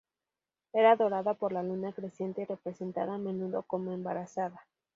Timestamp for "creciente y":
1.93-2.45